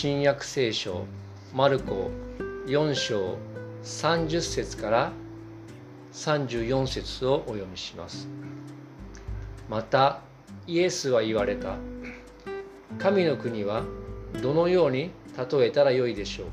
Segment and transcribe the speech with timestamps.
[0.00, 1.06] 新約聖書
[1.52, 2.08] マルコ
[2.68, 3.36] 4章
[3.82, 5.12] 30節から
[6.12, 8.28] 34節をお読みします。
[9.68, 10.20] また
[10.68, 11.74] イエスは言われた。
[13.00, 13.82] 神の国は
[14.40, 16.52] どのように例えたらよいでしょうか。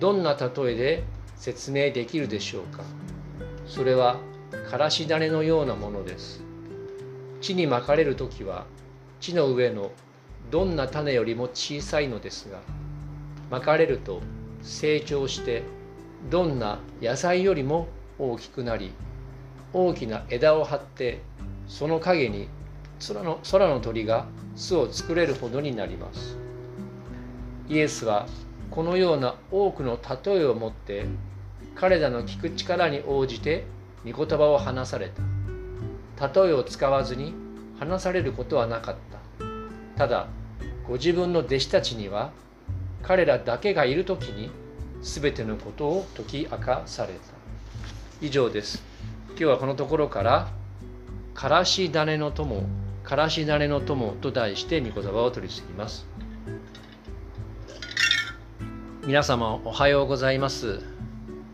[0.00, 1.04] どんな例えで
[1.36, 2.84] 説明できるでしょうか。
[3.66, 4.16] それは
[4.70, 6.42] からし種のようなものです。
[7.42, 8.64] 地にまかれる時は
[9.20, 9.90] 地の上の
[10.50, 12.58] どんな種よりも小さいのですが
[13.50, 14.20] まかれると
[14.62, 15.62] 成長して
[16.30, 18.92] どんな野菜よりも大きくなり
[19.72, 21.20] 大きな枝を張って
[21.66, 22.48] その陰に
[23.06, 26.36] 空の空の鳥が巣を作れるほどになります。
[27.68, 28.26] イエスは
[28.70, 31.06] このような多くの例えを持って
[31.74, 33.66] 彼らの聞く力に応じて
[34.04, 35.10] 御言葉を話され
[36.18, 36.40] た。
[36.40, 37.34] 例えを使わずに
[37.78, 39.18] 話されることはなかった。
[39.96, 40.26] ただ
[40.88, 42.32] ご自分の弟子たちには
[43.02, 44.50] 彼らだけがいる時に
[45.02, 47.18] 全てのことを解き明かされた。
[48.22, 48.82] 以上です。
[49.28, 50.48] 今日はこのところから
[51.34, 52.62] 「からし種の友」
[53.04, 56.06] 「からし種の友」と題して御言葉を取り次ぎます。
[59.06, 60.80] 皆様おはようございます。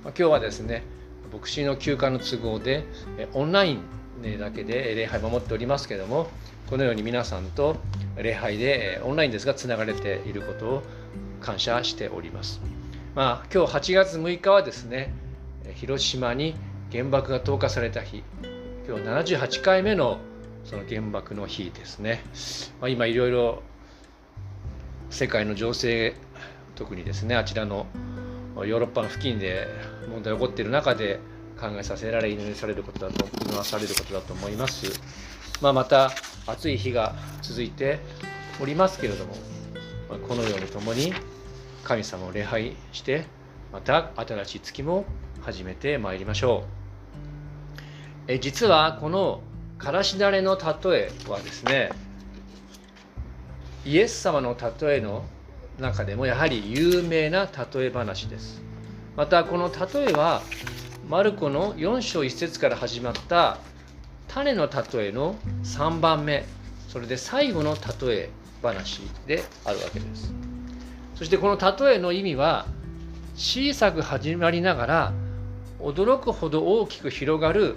[0.05, 0.85] 今日はですね
[1.33, 2.87] 牧師の休暇の都合で
[3.33, 3.81] オンライン
[4.39, 6.29] だけで礼拝守っておりますけれども
[6.69, 7.77] このように皆さんと
[8.17, 10.83] 礼拝でオンラインですがつながれていることを
[11.41, 12.61] 感謝しております。
[13.15, 15.13] まあ、今日8月6日はですね
[15.75, 16.57] 広島に
[16.91, 18.25] 原爆が投下された日
[18.89, 20.19] 今日78回目の
[20.65, 22.23] その原爆の日ですね、
[22.81, 23.63] まあ、今いろいろ
[25.11, 26.15] 世界の情勢
[26.75, 27.87] 特にですねあちらの
[28.57, 29.69] ヨーロッパの付近で
[30.11, 31.21] 問題が起こっている中で
[31.61, 35.01] 考えさせられ祈りされることだと祈らされることだと思います。
[35.61, 36.11] まあ、また
[36.47, 37.99] 暑い日が続いて
[38.61, 39.35] おりますけれども、
[40.11, 41.13] ま、このように共に
[41.83, 43.27] 神様を礼拝して
[43.73, 45.05] また新しい月も
[45.43, 46.65] 始めてまいりましょ
[48.29, 48.33] う。
[48.33, 49.43] え実はこの
[49.79, 51.91] からしだれの例えはですね
[53.85, 55.25] イエス様の例えの
[55.79, 58.63] 中でもやはり有名な例え話です。
[59.17, 60.43] またこの例えは
[61.09, 63.59] マルコの4章1節から始まった
[64.35, 66.45] 種の例えの3番目
[66.89, 68.31] それで最後の例え
[68.65, 70.35] 話であるわけです
[71.15, 72.67] そしてこの例えの意味は
[73.37, 75.13] 小さく始まりながら
[75.79, 77.77] 驚くほど大きく広がる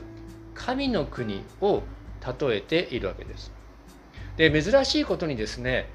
[0.55, 1.83] 神の国を
[2.25, 3.51] 例えているわけです。
[4.37, 5.89] で珍しいことにですね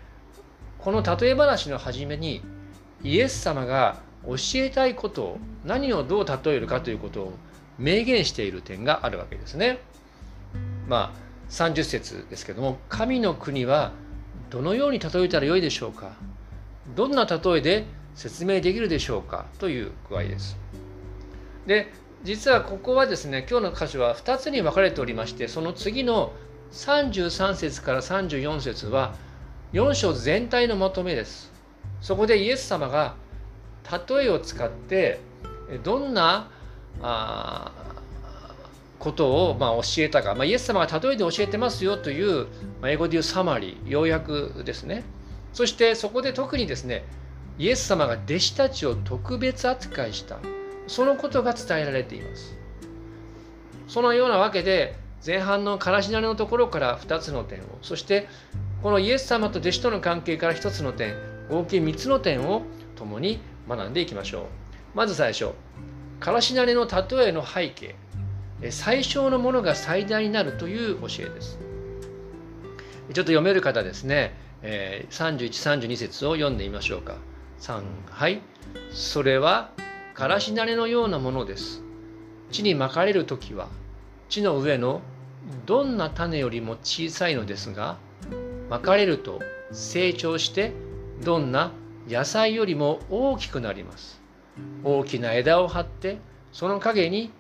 [0.79, 2.43] この例え話の初めに
[3.03, 7.33] イエス様が教えたいことを何をどう例えるかということを
[7.79, 9.81] 明言している点があるわけですね。
[10.93, 13.93] まあ30節ですけども神の国は
[14.51, 16.13] どのように例えたらよいでしょうか？
[16.95, 19.47] どんな例えで説明できるでしょうか？
[19.59, 20.59] という具合です。
[21.67, 21.91] で
[22.25, 26.35] 実はここはですね今日の箇所は2つに分かれておりましてその次の
[26.73, 29.15] 33節から34節は
[29.73, 31.51] 4章全体のまとめです。
[32.03, 33.15] そこでイエス様が
[33.91, 35.21] 例えを使って
[35.83, 36.51] どんな
[37.01, 37.73] あ
[39.03, 42.47] ことをまあ教えたか、まあ、イエス様が例えで教えてますよという、
[42.81, 45.03] まあ、英語で言うサマリー要約ですね。
[45.53, 47.05] そしてそこで特にですね
[47.59, 50.39] イエス様が弟子たちを特別扱いした。
[50.87, 52.57] そのことが伝えられています。
[53.89, 58.29] そのようなわけで前半のからし種のところから2つの点をそして
[58.83, 61.15] このイエス様と弟子との関係から1つの点
[61.51, 62.63] 合計3つの点を
[62.97, 64.45] 共に学んでいきましょう。
[64.95, 65.51] まず最初
[66.21, 67.97] からし種の例えの背景。
[68.71, 71.59] 最小のものが最大になるという教えです。
[71.59, 74.35] ちょっと読める方ですね。
[74.63, 77.17] え、3132節を読んでみましょうか。
[77.61, 78.41] 3はい。
[78.91, 79.71] それは
[80.15, 81.83] からし種のようなものです。
[82.51, 83.69] 地にまかれる時は
[84.29, 85.01] 地の上の
[85.67, 87.97] どんな種よりも小さいのですが
[88.69, 89.41] まかれると
[89.73, 90.73] 成長して
[91.25, 91.73] どんな
[92.09, 94.21] 野菜よりも大きくなります。
[94.85, 96.19] 大きな枝を張って
[96.53, 97.33] その陰に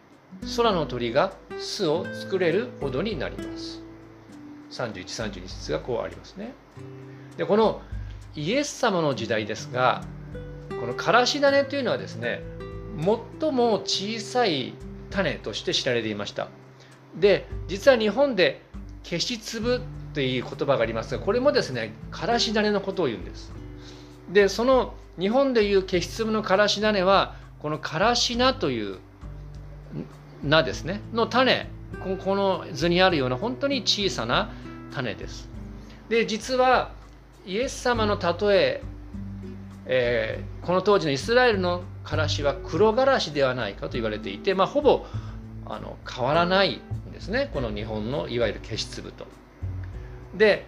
[0.56, 3.82] 空の鳥が巣を作れるほどになります。
[4.70, 6.54] 3132節がこうありますね。
[7.36, 7.82] でこの
[8.34, 10.02] イエス様の時代ですが
[10.68, 12.42] このからし種というのはですね
[13.40, 14.74] 最も小さい
[15.10, 16.48] 種として知られていました。
[17.14, 18.62] で実は日本で
[19.04, 19.82] 消し粒
[20.14, 23.52] という言葉がありますがこれもですねからし種のことを言うんです。
[24.30, 28.98] でその日本でいう消し粒のからし種はこのからし菜という
[30.42, 31.00] 菜ですね。
[31.12, 31.70] の種。
[32.24, 34.50] この図にあるような本当に小さな
[34.92, 35.48] 種です。
[36.08, 36.92] で実は
[37.46, 38.82] イエス様の例え
[39.86, 45.06] えー、この当時のイスラエルのからしは黒からしではないかと言われていて、まあ、ほぼ
[45.66, 47.50] あの変わらないんですね。
[47.52, 49.26] この日本のいわゆる消し粒と。
[50.34, 50.66] で、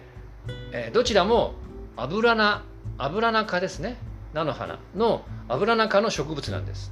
[0.71, 1.53] えー、どちらも
[1.95, 2.63] アブラナ
[2.97, 3.97] アブラナ科ですね。
[4.33, 6.91] 菜の花のアブラナ科の植物なんです。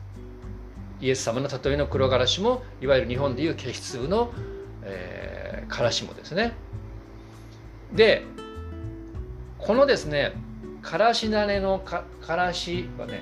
[1.03, 4.31] イエス様の例えの黒からしもいわゆる日本でいう消し粒の、
[4.83, 6.53] えー、からしもですね。
[7.91, 8.23] で
[9.57, 10.31] このですね
[10.81, 13.21] からし種のからしはね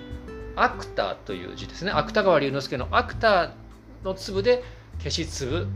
[0.55, 3.53] アクタという字ですね芥川龍之介のアクタ
[4.03, 4.63] の粒で
[4.99, 5.67] 消し粒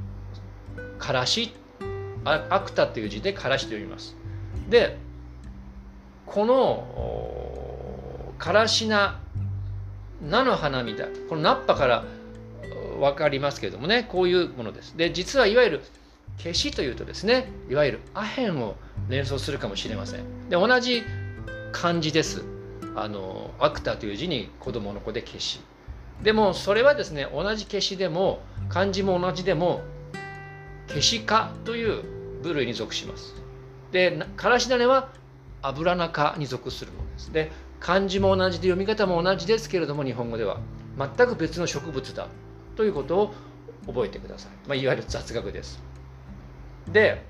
[0.99, 1.53] からし
[2.23, 4.15] アクタという字でからしと読みます
[4.69, 4.97] で
[6.27, 9.21] このからしな
[10.21, 11.07] 菜の花みたい。
[11.29, 12.05] この菜っぱから
[12.99, 14.07] 分かりますけれどもね。
[14.09, 14.95] こういうものです。
[14.97, 15.81] で実はいわゆる
[16.37, 17.51] 消しというとですね。
[17.69, 18.75] いわゆるアヘンを
[19.09, 20.49] 連想するかもしれません。
[20.49, 21.03] で同じ
[21.71, 22.43] 漢字です。
[22.95, 25.59] あのアクタという字に子供の子で消し。
[26.23, 29.81] でもそれはですね同じ消しでも漢字も同じでも
[30.87, 32.03] 消し科という
[32.41, 33.35] 部類に属します。
[33.91, 35.09] でからし種は
[35.61, 37.33] 油中に属するものです。
[37.33, 40.59] で漢字も同じで読み方も同じですけれども日本語では
[40.97, 42.27] 全く別の植物だ
[42.75, 43.33] ということを
[43.87, 45.81] 覚えてください、まあ、いわゆる雑学です。
[46.91, 47.23] で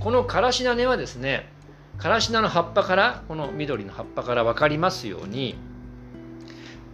[0.00, 1.50] このからし種はですね
[1.98, 5.56] からし菜の葉っぱからこの緑の葉っぱから分かりますように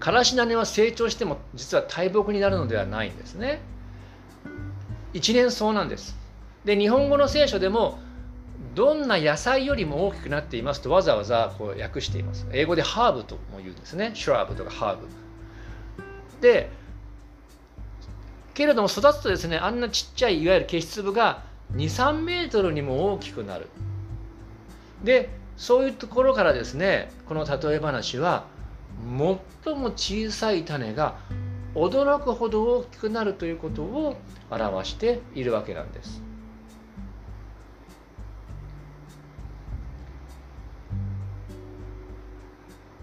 [0.01, 3.61] からし種は成長しても実は大木になるのではないんですね。
[5.13, 6.17] 一年草なんです。
[6.65, 7.99] で日本語の聖書でも
[8.79, 12.47] どんな野菜よりも大きくなっていますとわざわざこう訳しています。
[12.53, 14.13] 英語でハーブとも言うんですね。
[14.15, 15.09] シュラブとかハーブ。
[16.41, 16.71] で
[18.55, 21.43] けれども育つとですねあんなちっちゃいいわゆる消し粒が
[21.75, 23.67] 23メートルにも大きくなる。
[25.03, 28.47] でそういうところからですねこの例え話は
[29.65, 31.17] 最も小さい種が
[31.75, 34.17] 驚くほど大きくなるということを
[34.53, 36.28] 表しているわけなんです。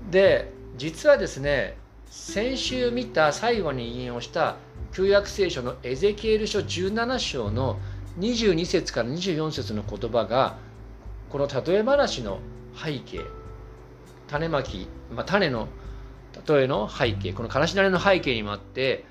[0.10, 4.58] で実はですね先週見た最後に引用した
[4.94, 7.80] 旧約聖書のエゼキエル書17章の
[8.20, 10.58] 22節から24節の言葉が
[11.30, 12.40] この例え話の
[12.76, 13.22] 背景
[14.28, 15.68] 種まき、まあ、種の
[16.48, 19.06] 例えの背景このからし種の背景にもあって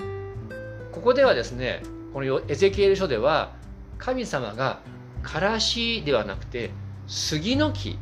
[0.93, 1.83] ここではですね
[2.13, 3.53] このエゼキエル書では
[3.99, 4.81] 神様が
[5.23, 6.71] からしではなくて
[7.07, 7.99] 杉の木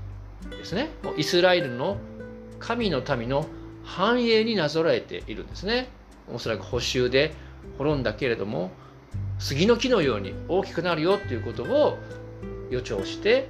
[0.51, 0.91] ですね。
[1.17, 1.97] イスラエルの
[2.63, 3.47] 神の民の
[3.85, 5.89] 繁栄になぞらえているんですね。
[6.33, 7.35] おそらく補修で
[7.77, 8.71] 滅んだけれども
[9.39, 11.99] 杉の木のように大きくなるよということを
[12.71, 13.49] 予兆して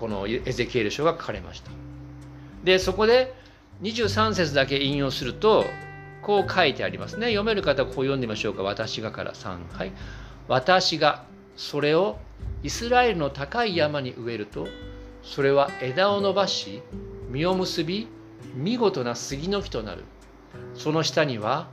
[0.00, 1.70] このエゼキエル書が書かれました。
[2.64, 3.34] でそこで
[3.82, 5.64] 23節だけ引用すると
[6.22, 7.26] こう書いてありますね。
[7.26, 8.62] 読める方はこう読んでみましょうか。
[8.62, 9.92] 私がから3はい
[10.48, 11.24] 私が
[11.56, 12.18] それを
[12.62, 14.66] イスラエルの高い山に植えると
[15.22, 16.82] それは枝を伸ばし
[17.32, 18.08] 実を結び
[18.54, 20.04] 見事な杉の木となる。
[20.74, 21.68] その下には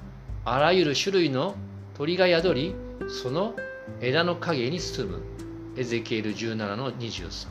[0.45, 1.55] あらゆる種類の
[1.95, 2.75] 鳥が宿り
[3.21, 3.53] その
[3.99, 5.39] 枝の影に住む。
[5.77, 7.47] エゼキエル17の23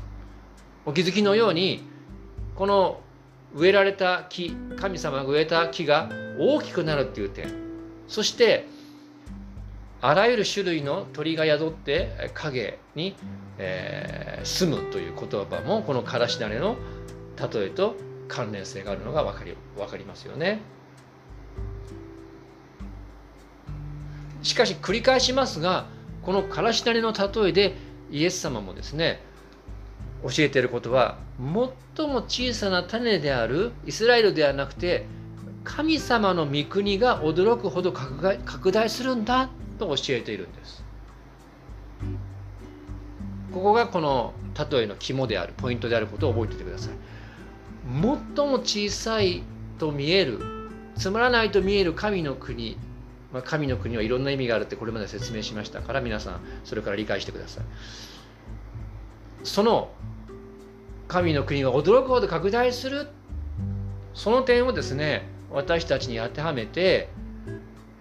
[0.85, 1.83] お気づきのように
[2.57, 3.01] この
[3.55, 7.47] 植えられた木神様が植えた木が大きくなるっていう点。
[8.07, 8.67] そして
[10.01, 13.17] あらゆる種類の鳥が宿って影に、
[13.59, 16.77] えー、住むという言葉もこのからし種の
[17.41, 17.97] 例えと
[18.29, 20.61] 関連性があるのが分かり分かりますよね。
[24.43, 25.87] しかし繰り返しますが
[26.23, 27.77] このからし種の例えで
[28.11, 29.21] イエス様もですね
[30.23, 31.19] 教えていることは
[31.97, 35.07] 最も小さな種であるイスラエルではなくて
[35.65, 40.85] 神様の御国が驚くほど拡大するんだと教えているんです
[43.53, 44.33] ここがこの
[44.71, 46.95] 例えの肝であるポイントであることを覚えておいてください
[47.89, 49.43] 最も小さい
[49.79, 50.39] と見える
[50.97, 52.77] つまらないと見える神の国、
[53.33, 57.65] まあ、神の国はいろんな意味があるってこれまで説明しましたから皆さんそれから理解してください。
[59.45, 59.91] その
[61.07, 63.09] 神の国が驚くほど拡大する
[64.13, 67.09] その点をですね私たちに当てはめて、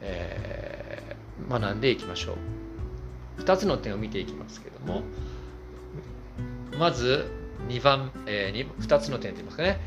[0.02, 3.42] えー、学んでいきましょう。
[3.42, 5.04] 2つの点を見ていきますけども
[6.78, 7.37] まず
[7.68, 9.80] 2番、えー、2, 2つの点といいますかね。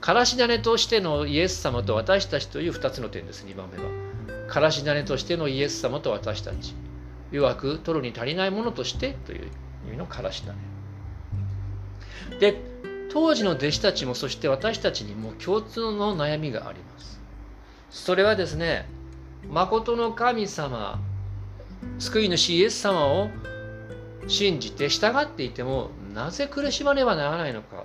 [0.00, 3.90] からし種としてのイエス様と私たちという2つの点です2番目は。
[4.48, 6.74] からし種としてのイエス様と私たち。
[7.32, 9.48] 弱く取るに足りないものとしてという
[9.88, 10.54] 意味のからし種
[12.38, 12.60] で
[13.10, 17.20] 当時の弟子たちもそして私たちにも共通の悩みがあります。
[17.90, 18.86] それはですね
[19.50, 21.00] 誠の神様
[21.98, 23.28] 救い主イエス様を
[24.28, 27.84] 信じて従っていてもなぜ苦しまねばならないのか。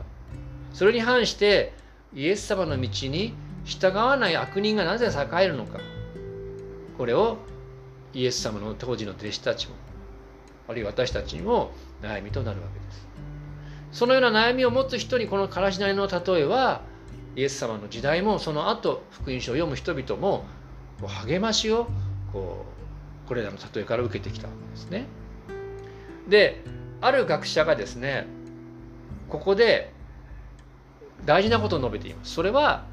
[0.73, 1.73] それに反して
[2.13, 3.33] イエス様の道に
[3.65, 5.79] 従わない悪人がなぜ栄えるのか。
[6.97, 7.37] これを
[8.13, 9.75] イエス様の当時の弟子たちも
[10.67, 13.07] あるいは私たちにも悩みとなるわけです。
[13.91, 16.81] そのような悩みを持つ人にこのからしなりの例えは
[17.35, 20.45] イエス様の時代もその後福音書を読む人々も
[21.23, 21.87] 励ましを
[22.33, 22.65] こ
[23.25, 25.05] うこれらの例えから受けてきたわけですね。
[26.27, 26.63] で
[27.01, 28.25] ある学者がですね
[29.29, 29.93] ここで
[31.25, 32.33] 大事なことを述べています。
[32.33, 32.85] それは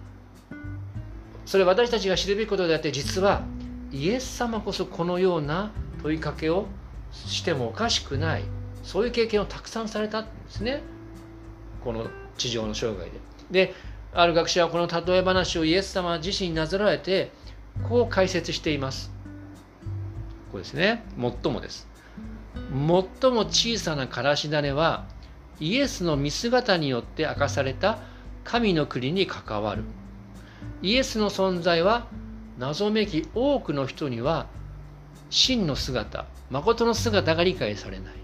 [1.47, 3.43] それ私たちが知るべきことであって実は
[3.93, 5.71] イエス様こそこのような
[6.03, 6.67] 問いかけを
[7.13, 8.45] してもおかしくない
[8.83, 10.83] そういう経験をたくさんされたんですね
[11.83, 12.07] この
[12.37, 13.13] 地上の生涯で。
[13.51, 13.75] で
[14.13, 17.31] ある学者はこの例え話をイエス様自身になぞらえて
[17.89, 19.13] こう解説しています。
[20.51, 21.94] これですね最もです。
[22.71, 25.07] 最も小さなからし種は
[25.61, 27.99] イエスの見姿によって明かされた
[28.43, 29.85] 神の国に関わる。
[30.83, 32.09] イエスの存在は
[32.59, 34.47] 謎めき多くの人には
[35.31, 38.15] 真の姿、誠の姿が理解されない。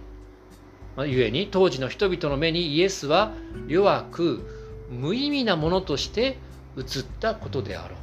[0.96, 3.32] まあ、故に当時の人々の目にイエスは
[3.68, 6.38] 弱く無意味なものとして
[6.76, 7.98] 映ったことであろう。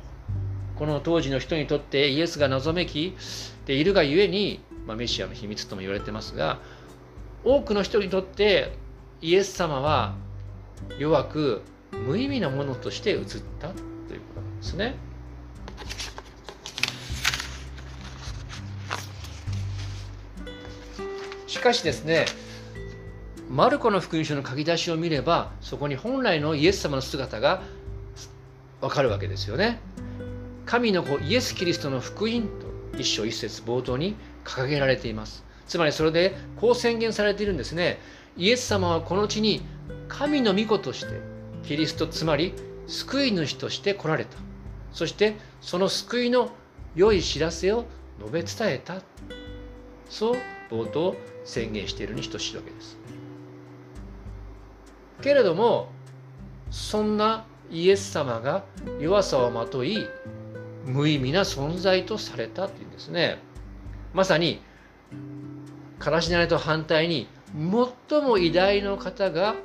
[0.77, 3.15] この当時の人にとってイエスが謎めき
[3.65, 6.59] でいるがゆえに、まあ、メシアの秘密とも言われてますが
[7.43, 8.73] 多くの人にとって
[9.21, 10.15] イエス様は
[10.97, 13.23] 弱く無意味なものとして映っ
[13.59, 14.95] たということなんですね。
[21.47, 22.25] しかしですね
[23.49, 27.61] マルコの福音書の書き出しを見ればそこに本来のイエス様の姿が
[28.81, 29.79] わかるわけですよね。
[30.65, 32.67] 神の子イエス・キリストの福音と
[32.99, 34.15] 一章一節冒頭に
[34.47, 35.43] 掲げられています。
[35.67, 37.99] つまりそれでこう宣言されているんですね。
[38.37, 39.61] イエス様はこの地に
[40.07, 41.19] 神の御子として
[41.63, 42.53] キリストつまり
[42.87, 44.37] 救い主として来られた。
[44.93, 46.49] そしてその救いの
[46.95, 47.85] 良い知らせを
[48.19, 49.01] 述べ伝えた。
[50.09, 50.37] そう
[50.71, 52.97] 冒頭宣言しているに等しいわけです。
[55.21, 55.89] けれども
[56.71, 58.63] そんなイエス様が
[58.99, 60.07] 弱さをまとい
[60.85, 63.39] 無意味な存在とされたっていうんですね
[64.13, 64.61] まさに
[65.99, 67.27] からしなれと反対に
[68.09, 69.55] 最も偉大な方が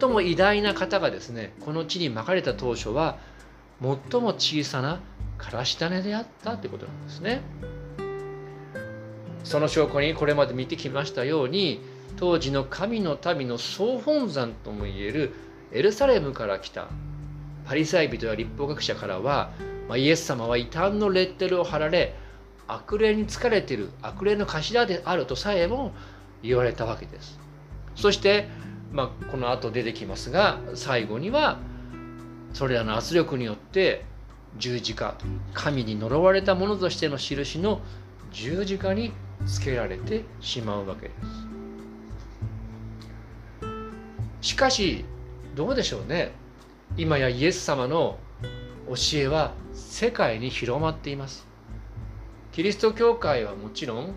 [0.00, 3.18] 最も偉大な方がですねこの地にまかれた当初は
[3.80, 5.00] 最も小さな
[5.38, 7.40] からし種であったということなんですね。
[9.42, 11.80] その証拠にこれまで見てきましたように
[12.16, 15.32] 当時の神の民の総本山ともいえる
[15.72, 16.88] エルサレムから来た
[17.64, 19.52] パリサイ人や立法学者からは、
[19.88, 22.14] まあ、イエス様は異端のレッテルを貼られ
[22.72, 25.92] 悪霊に疲れている悪霊の頭であるとさえも
[26.42, 27.38] 言われたわけです。
[27.94, 28.48] そして、
[28.92, 31.58] まあ、この後出てきますが最後には
[32.52, 34.04] それらの圧力によって
[34.58, 35.14] 十字架
[35.54, 37.80] 神に呪われた者としての印の
[38.32, 39.12] 十字架に
[39.46, 41.14] つけられてしまうわけで
[44.40, 44.48] す。
[44.48, 45.04] しかし
[45.54, 46.32] どうでしょうね。
[46.96, 48.18] 今やイエス様の
[48.88, 51.49] 教えは世界に広まっています。
[52.52, 54.14] キリスト教会はもちろん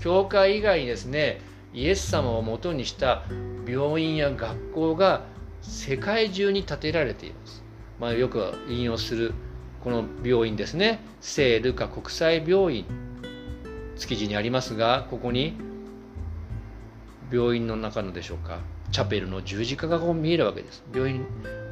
[0.00, 1.40] 教会以外にですね
[1.72, 3.22] イエス様をもとにした
[3.66, 5.24] 病院や学校が
[5.62, 7.62] 世界中に建てられています、
[8.00, 9.32] まあ、よく引用する
[9.84, 11.00] この病院ですね。
[11.20, 12.84] 聖ルカ国際病院
[13.96, 15.56] 築地にありますがここに
[17.30, 18.58] 病院の中のでしょうか。
[18.90, 20.82] チャペルの十字架がこう見えるわけです。
[20.92, 21.24] 病院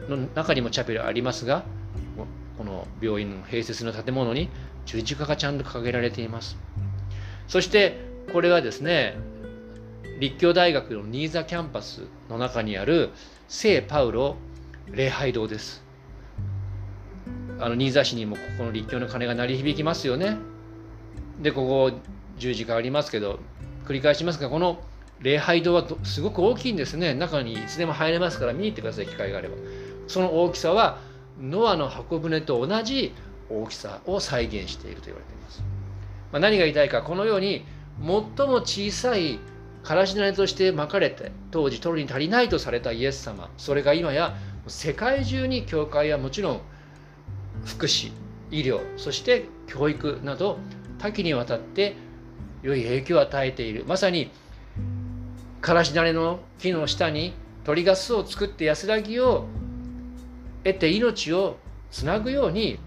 [0.09, 1.65] の中にもチャペルありますが
[2.57, 4.49] この病院の併設の建物に
[4.87, 6.57] 十字架がちゃんと掲げられています。
[7.49, 8.01] そして
[8.33, 9.17] これはですね
[10.19, 13.11] 立教大学の新座キャンパスの中にある
[13.49, 14.37] 聖パウロ
[14.91, 15.85] 礼拝堂です。
[17.59, 20.37] あの新座市にもここの立教の鐘が鳴り響きますよね。
[21.41, 21.93] でここ
[22.39, 23.41] 十字架ありますけど
[23.87, 24.81] 繰り返しますがこの
[25.21, 27.15] 礼拝堂はすごく大きいんですね。
[27.15, 29.57] 中にいつでも入れますから見に行ってください機会があれば。
[30.07, 30.99] その大きさは
[31.41, 33.13] ノアの箱舟と同じ
[33.51, 35.63] 大きさを再現していると言われています、
[36.33, 37.65] まあ、何が言いたいかこのように
[38.01, 38.09] 最
[38.47, 39.39] も小さい
[39.83, 44.35] からし種としてまかれて当時取るに足りないとされたイエス様それが今や
[44.67, 46.61] 世界中に教会はもちろん
[47.65, 48.11] 福祉
[48.51, 50.59] 医療そして教育など
[50.99, 51.97] 多岐にわたって
[52.63, 53.85] 良い影響を与えている。
[53.87, 54.31] まさに
[55.61, 57.35] からし種の木の下に
[57.65, 59.47] 鳥が巣を作って安らぎを
[60.65, 61.59] 得て命を
[61.91, 62.79] つなぐように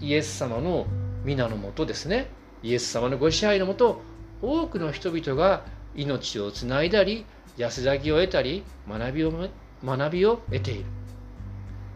[0.00, 0.86] イエス様の
[1.24, 2.28] 皆のもとですね。
[2.62, 4.00] イエス様のご支配のもと
[4.42, 7.24] 多くの人々が命をつないだり
[7.56, 9.48] 安らぎを得たり学びを
[9.84, 10.84] 学びを得ている。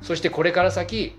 [0.03, 1.17] そしてこれから先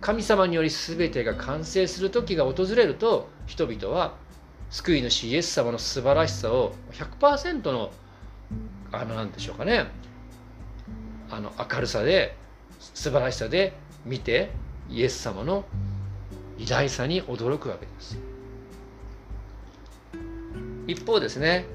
[0.00, 4.14] 神様により全てが完成する時が訪れると人々は
[4.70, 7.90] 救い主イエス様の素晴らしさを100%の
[8.92, 9.86] あの何でしょうかね。
[11.30, 12.36] あの明るさで
[12.78, 13.74] 素晴らしさで
[14.06, 14.50] 見て
[14.88, 15.64] イエス様の
[16.60, 18.18] 偉大さに驚くわけです。
[20.86, 21.66] 一方ですね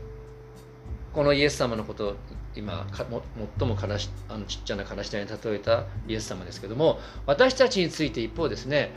[1.13, 2.15] このイエス様のことを
[2.56, 2.86] 今
[3.60, 8.92] 最もからしあのちっちゃなからし台に例えたイエス様ですけども私たちについて一方ですね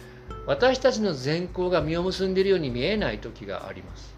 [0.47, 4.15] 私たちの善行が実を結んでいるように見えない時があります、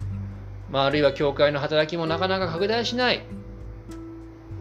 [0.69, 3.21] まあ、あるいは教会の働きもなかなか拡大しない。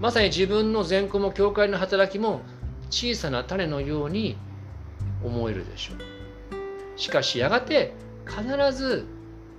[0.01, 2.41] まさに自分の善行も教会の働きも
[2.91, 4.39] 小さな種のように
[5.23, 6.20] 思えるでしょう。
[7.01, 7.95] しかしやがて
[8.27, 8.45] 必
[8.77, 9.07] ず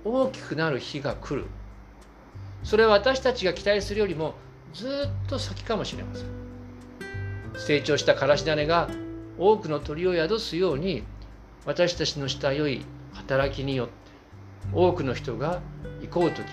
[0.04, 1.48] 大きくなる日が来る。
[2.62, 4.34] それは私たちが期待するよりも
[4.72, 6.26] ずっと先かもしれません。
[7.58, 8.88] 成長したからし種が
[9.38, 11.02] 多くの鳥を宿すように
[11.66, 12.82] 私たちのした良い
[13.12, 13.92] 働きによって
[14.72, 15.60] 多くの人が
[16.00, 16.46] 行こう時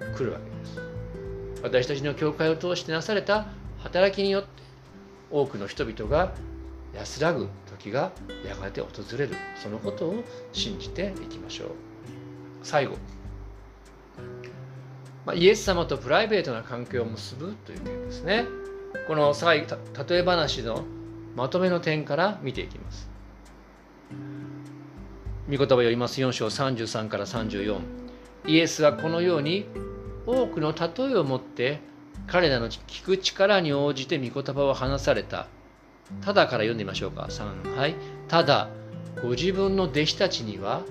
[0.00, 0.80] が来るわけです。
[1.64, 3.48] 私たちの教会を通してなされた
[3.78, 4.48] 働きによって
[5.32, 6.32] 多くの人々が
[6.94, 8.12] 安らぐ時が
[8.46, 9.34] やがて訪れる。
[9.62, 11.68] そのことを信じていきましょう。
[12.62, 12.96] 最後。
[15.24, 18.44] まあ、イエス様とプライベートな関係を結ぶという点ですね。
[19.06, 19.34] この
[20.08, 20.84] 例え話の
[21.34, 23.08] まとめの点から見ていきます。
[25.48, 26.20] 御言葉を読みます。
[26.20, 27.80] 4章33から34
[28.46, 29.66] イエスはこのように
[30.26, 31.80] 多くの例えを持って
[32.26, 35.48] 彼らの聞く力に応じて御言葉を話された。
[36.22, 37.26] ただから読んでみましょうか。
[37.30, 37.94] 3はい。
[38.28, 38.68] ただ
[39.22, 40.82] ご自分の弟子たちには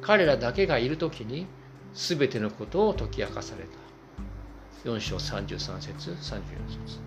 [0.00, 1.46] 彼らだけがいる時に
[1.94, 4.90] 全てのことを解き明かされた。
[4.90, 7.00] 4章33節34節。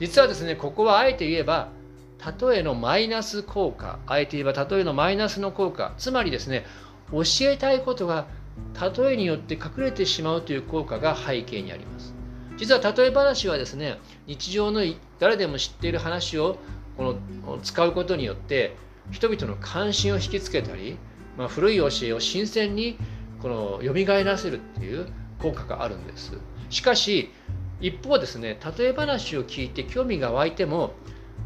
[0.00, 1.70] 実はですねここはあえて言えば
[2.40, 5.94] 例えのマイナス効果あえて言えば例えのマイナスの効果。
[5.98, 6.64] つまりですね
[7.12, 8.26] 教えたいことが
[8.80, 12.14] 例えによって隠れてしまうという効果が背景にあります。
[12.56, 14.82] 実は例え話はですね日常の
[15.20, 16.58] 誰でも知っている話を
[16.98, 18.76] この使うことによって
[19.10, 20.98] 人々の関心を引きつけたり、
[21.38, 22.98] まあ、古い教えを新鮮に
[23.40, 25.06] この蘇らせるっていう
[25.38, 26.32] 効果があるんです。
[26.68, 27.30] しかし
[27.80, 30.92] 一方ですね例え話を聞いて興味が湧いても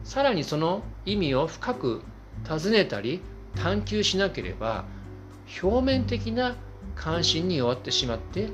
[0.02, 2.02] さらにその意味を深く
[2.44, 3.20] 尋ねたり
[3.54, 4.84] 探求しなければ
[5.62, 6.56] 表面的な
[6.94, 8.48] 関心に終わってしまって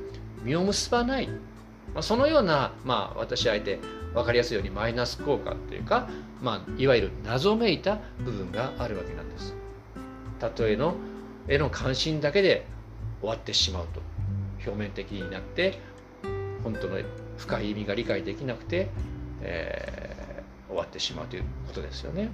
[0.45, 3.79] 実を結ばない、まあ、そのような、まあ、私あえて
[4.19, 6.09] 分かりやすいようにマイナス効果というか、
[6.43, 9.55] まあ、いわゆる謎めいた部分があるわけなんです。
[10.59, 10.95] 例えの
[11.47, 12.67] 絵の関心だけで
[13.21, 14.03] 終わってしまうと
[14.65, 15.81] 表面的になって
[16.63, 16.99] 本当の
[17.37, 18.89] 深い意味が理解できなくて、
[19.41, 22.31] えー、終わってしまうということですよね。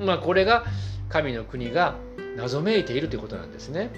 [0.00, 0.64] まあこれが
[1.08, 1.94] 神の国が
[2.36, 3.90] 謎めいているということなんですね。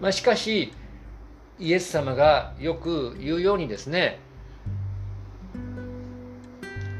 [0.00, 0.72] まあ、しかし
[1.58, 4.18] イエス様がよく言うようにですね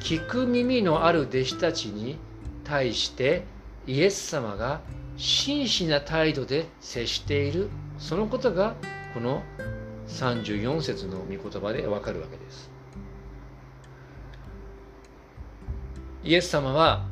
[0.05, 2.19] 聞く耳のある弟子たちに
[2.63, 3.45] 対して
[3.87, 4.83] イエス様が
[5.17, 8.75] 真摯な態度で接しているそのことが
[9.15, 9.43] この
[10.09, 12.71] 34節の御言葉でわかるわけです。
[16.23, 17.07] イエス様は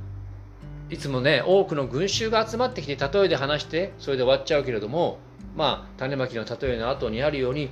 [0.90, 5.18] いつもね多くの群衆が集まってきて例えで話してそれで終わっちゃうけれども
[5.57, 7.70] まあ種まきの例えの後にあるように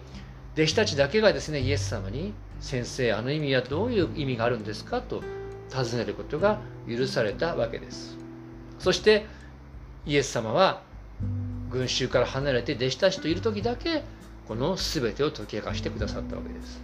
[0.54, 5.22] 弟子たちだけがですねイエス様に「先生あの意味はどういう意味があるんですか?」と
[5.70, 8.16] 尋ねることが許されたわけです
[8.78, 9.26] そして
[10.06, 10.82] イエス様は
[11.70, 14.02] 群衆から離れて弟子たちといる時だけ
[14.48, 16.82] この全てを解き明かしてくださったわけです。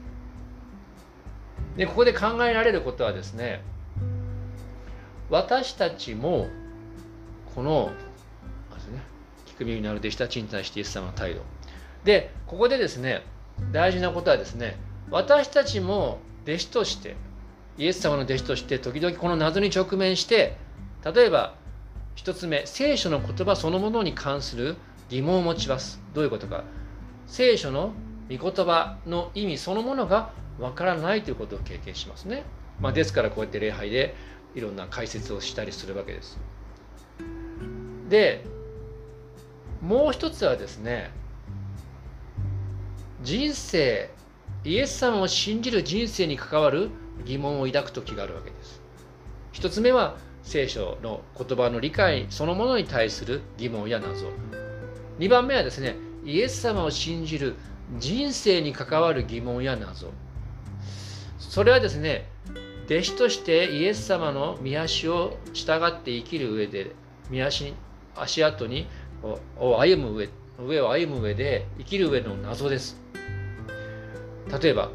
[1.77, 3.63] でここで考えられることはですね
[5.31, 6.49] 私たちも
[7.55, 7.91] この
[8.71, 9.01] まずね
[9.47, 11.41] 聞く耳のある弟子たちに対してイエス様の態度
[12.05, 13.23] でここでですね
[13.73, 14.77] 大事なことはですね
[15.11, 17.17] 私たちも弟子として
[17.79, 20.57] イエス様の弟子として時々この謎に直面して
[21.05, 21.55] 例えば
[22.17, 24.77] 1つ目聖書の言葉そのものに関する
[25.09, 26.01] 疑問を持ちます。
[26.15, 26.65] どういうことか。
[27.27, 27.93] 聖書の
[28.31, 32.45] 御言葉の意味そのものがわからないということを経験しますね、
[32.81, 34.15] まあ、ですからこうやって礼拝で
[34.55, 36.39] いろんな解説をしたりするわけです。
[38.09, 38.45] で
[39.83, 41.11] もう一つはですね
[43.23, 44.11] 人生
[44.67, 46.91] イエス様を信じる人生に関わる
[47.25, 48.83] 疑問を抱く時があるわけです。
[49.53, 54.27] 一つ目は聖書の言葉の理解そのものに対する疑問や謎。
[55.21, 57.55] 2番目はですねイエス様を信じる
[58.01, 60.09] 人生に関わる疑問や謎。
[61.39, 62.29] それはですね
[62.87, 66.91] 弟子としてイエス様の見足を従って生きる上で
[67.31, 67.73] 見足
[68.17, 68.89] 足跡に
[69.61, 73.06] を歩む上上を歩む上で生きる上の謎です。
[74.51, 74.91] 例えば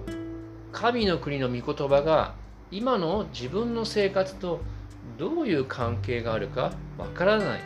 [0.72, 2.34] 神の国の御言葉が
[2.72, 4.62] 今の自分の生活と
[5.18, 7.62] どういう関係があるかわからない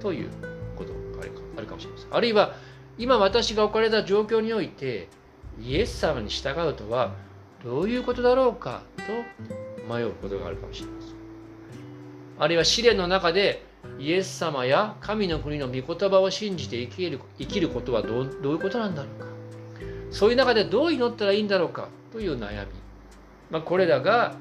[0.00, 0.30] という
[0.76, 0.98] ことが
[1.56, 2.14] あるかもしれません。
[2.14, 2.54] あるいは
[2.98, 5.08] 今私が置かれた状況において
[5.60, 7.14] イエス様に従うとは
[7.64, 11.12] どういうことだろうかと迷うことがあるかもしれません。
[12.38, 13.64] あるいは試練の中で
[13.98, 19.31] イエス様や神の国の御言葉を信じて生きる生きることはどうどういうことなんだろうか。
[20.12, 22.72] そういう中でどう祈ったらいいんだろうかという悩み、
[23.50, 24.36] まあ、これらが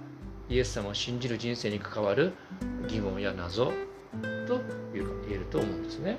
[0.49, 2.33] イエス様を信じる人生に関わる
[2.87, 3.71] 疑問や謎
[4.47, 4.61] と
[4.93, 6.17] 言えると思うんですね。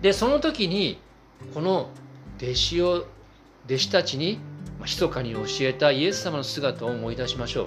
[0.00, 0.98] でその時に
[1.52, 1.90] この
[2.38, 3.06] 弟子を
[3.66, 4.38] 弟子たちに
[4.80, 7.66] 密かに教えたイエス様の姿を思い出しましょう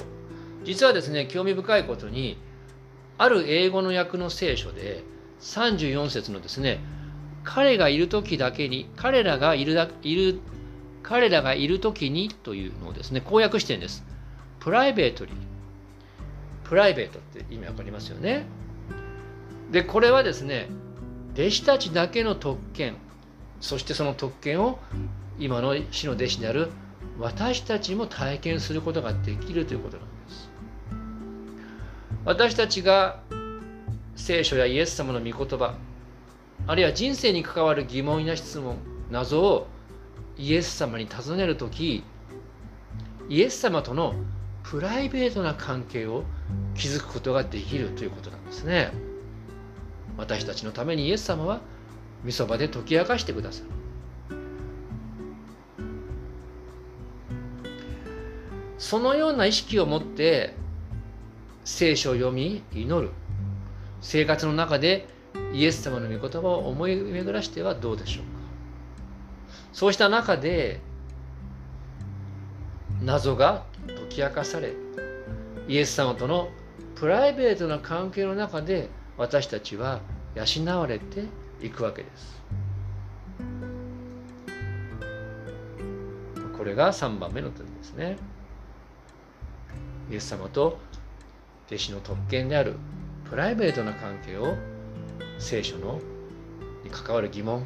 [0.63, 2.37] 実はですね興味深いことに
[3.17, 5.03] ある英語の訳の聖書で
[5.41, 6.79] 34節のですね
[7.51, 10.39] 彼がいる時だけに彼らがいるだいる
[11.01, 14.05] 彼らがいる時にというのをですね公約してるんです。
[14.59, 15.35] プライベートリー
[16.63, 18.45] プライベートって意味わかりますよね。
[19.71, 20.67] でこれはですね
[21.33, 22.97] 弟子たちだけの特権。
[23.61, 24.77] そしてその特権を
[25.39, 26.69] 今の死の弟子である
[27.17, 30.51] 私たちも体験することができるということなんです。
[32.25, 33.21] 私たちが
[34.15, 35.73] 聖書やイエス様の御言葉
[36.67, 38.77] あるいは人生に関わる疑問や質問
[39.09, 39.67] 謎を
[40.37, 42.03] イエス様に尋ねる時
[43.27, 44.13] イエス様との
[44.63, 46.23] プライベートな関係を
[46.75, 48.91] 築くことができるということなんですね。
[50.19, 51.61] 私たちのためにイエス様は
[52.25, 54.37] みそばで解き明かしてくださる
[58.77, 60.55] そのような意識を持って
[61.63, 63.11] 聖書を読み祈る
[64.01, 65.07] 生活の中で
[65.53, 68.29] イエス様の御言葉を思い巡らしてはどうでしょうか
[69.73, 70.79] そうした中で
[73.01, 74.73] 謎が解き明かされ
[75.67, 76.49] イエス様との
[76.95, 80.01] プライベートな関係の中で私たちは
[80.35, 81.25] 養われて
[81.61, 82.39] いくわけです。
[86.57, 88.17] これが3番目の点ですね。
[90.11, 90.79] イエス様と
[91.67, 92.75] 弟子の特権である
[93.29, 94.57] プライベートな関係を
[95.39, 95.99] 聖書の
[96.83, 97.65] に関わる疑問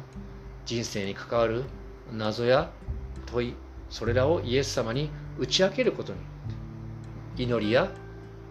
[0.64, 1.64] 人生に関わる
[2.12, 2.70] 謎や
[3.26, 3.54] 問い
[3.90, 6.18] それらをイエス様に打ち明けることに
[7.36, 7.90] 祈りや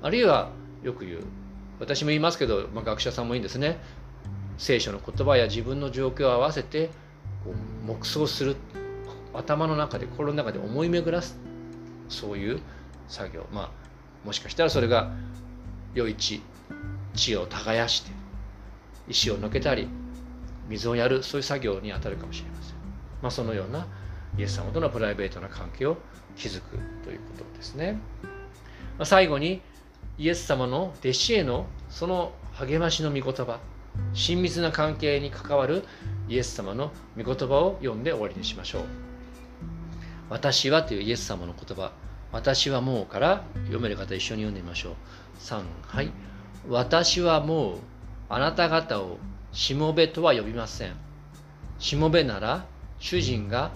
[0.01, 0.51] あるいは
[0.83, 1.21] よく言う
[1.79, 3.79] 私も言いますけど、まあ、学者さんもいいんですね。
[4.57, 6.91] 聖書の言葉や自分の状況を合わせて
[7.43, 8.55] こう黙想する
[9.33, 11.38] 頭の中で心の中で思い巡らす
[12.07, 12.62] そういう
[13.07, 13.47] 作業。
[13.51, 13.71] まあ
[14.25, 15.12] もしかしたらそれが
[15.95, 16.41] 良い地
[17.15, 18.22] 地を耕して
[19.08, 19.88] 石をのけたり
[20.68, 22.76] 水をやるそういう作業に当たるかもしれません、
[23.22, 23.88] まあ、そのような
[24.38, 25.98] イエス様とのプライベートな関係を
[26.36, 28.00] 築くということですね、
[28.98, 29.62] まあ、最後に
[30.18, 33.60] イエス様の弟子へのその励ましの御言葉
[34.13, 35.84] 親密な関係に関わる
[36.28, 38.84] イエス様の御言葉を読んで終わりにしましょう。
[40.30, 41.92] 私はというイエス様の言葉
[42.32, 44.94] 私はもうから読める方一緒に読んでみましょう。
[45.39, 46.12] 3はい。
[46.68, 47.78] 私はもう
[48.29, 49.17] あなた方を
[49.51, 50.95] しもべとは呼びません。
[51.79, 52.65] しもべなら
[52.99, 53.71] 主人が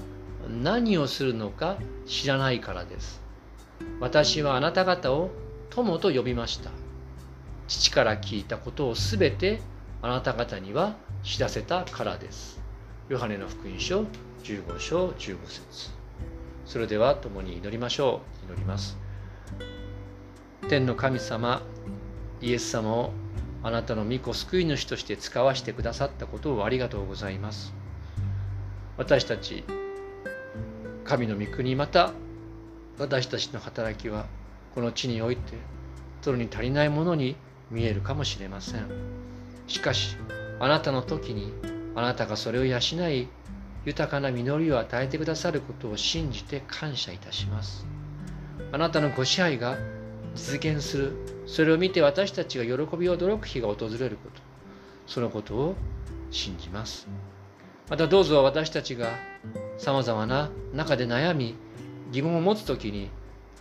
[0.61, 3.21] 何をするのか知らないからです。
[3.99, 5.29] 私はあなた方を
[5.69, 6.71] 友と呼びました。
[7.67, 9.59] 父から聞いたことをすべて
[10.01, 12.59] あなた方には知らせたからです。
[13.09, 14.05] ヨハネの福音書
[14.43, 15.91] 15章15節。
[16.65, 18.51] それでは共に祈りましょう。
[18.51, 18.97] 祈ります。
[20.69, 21.61] 天の神様
[22.41, 23.11] イエス様を
[23.67, 27.73] あなたの御子救い主として使わせてくださったことをありがとうございます。
[28.95, 29.65] 私たち
[31.03, 32.13] 神の御国また
[32.97, 34.25] 私たちの働きは
[34.73, 35.57] この地において
[36.21, 37.35] 取るに足りないものに
[37.69, 38.87] 見えるかもしれません。
[39.67, 40.15] しかし
[40.61, 41.51] あなたの時に
[41.93, 42.77] あなたがそれを養
[43.09, 43.27] い
[43.83, 47.85] 豊かな実りを与えてくださることを信じて感謝いたします。
[48.71, 49.75] あなたのご支配が
[50.37, 51.11] 実現する。
[51.45, 54.41] それを見て私たちが喜び驚く日が訪れること。
[55.07, 55.75] そのことを
[56.31, 57.07] 信じます。
[57.89, 59.09] またどうぞ私たちが
[59.77, 61.55] さまざまな中で悩み
[62.11, 63.09] 疑問を持つ時に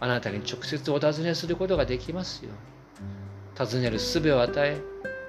[0.01, 2.51] あなたに直接お尋ねすることができますよ
[3.55, 4.81] 尋ねる術を与え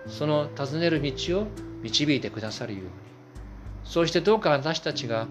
[0.07, 1.47] その尋ねる道を
[1.83, 2.89] 導いてくださるように。
[3.83, 5.27] そうしてどうか私たちが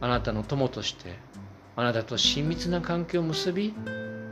[0.00, 1.16] あなたの友として
[1.76, 3.74] あなたと親密な関係を結び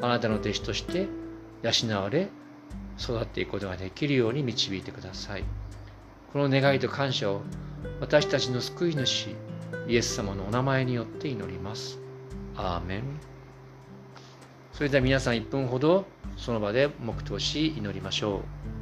[0.02, 1.06] あなたの弟子として
[1.62, 2.28] 養われ
[2.98, 5.44] 育っていくことができるように導いてください。
[6.32, 7.42] この願いと感謝を
[8.00, 9.28] 私たちの救い主
[9.86, 12.00] イエス様のお名前によって祈ります。
[12.56, 13.02] アーメン。
[14.72, 18.81] それでは皆さん1分ほどその場で黙祷し祈りましょう。